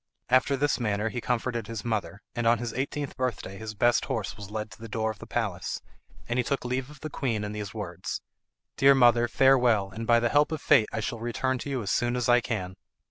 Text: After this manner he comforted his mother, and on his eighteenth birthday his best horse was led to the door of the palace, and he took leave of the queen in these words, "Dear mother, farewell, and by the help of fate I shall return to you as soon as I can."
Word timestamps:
After 0.29 0.57
this 0.57 0.79
manner 0.79 1.09
he 1.09 1.21
comforted 1.21 1.67
his 1.67 1.85
mother, 1.85 2.23
and 2.33 2.47
on 2.47 2.57
his 2.57 2.73
eighteenth 2.73 3.15
birthday 3.15 3.59
his 3.59 3.75
best 3.75 4.05
horse 4.05 4.35
was 4.35 4.49
led 4.49 4.71
to 4.71 4.81
the 4.81 4.87
door 4.89 5.11
of 5.11 5.19
the 5.19 5.27
palace, 5.27 5.79
and 6.27 6.39
he 6.39 6.43
took 6.43 6.65
leave 6.65 6.89
of 6.89 7.01
the 7.01 7.09
queen 7.11 7.43
in 7.43 7.51
these 7.51 7.75
words, 7.75 8.19
"Dear 8.77 8.95
mother, 8.95 9.27
farewell, 9.27 9.91
and 9.91 10.07
by 10.07 10.19
the 10.19 10.29
help 10.29 10.51
of 10.51 10.59
fate 10.59 10.89
I 10.91 11.01
shall 11.01 11.19
return 11.19 11.59
to 11.59 11.69
you 11.69 11.83
as 11.83 11.91
soon 11.91 12.15
as 12.15 12.27
I 12.27 12.41
can." 12.41 12.77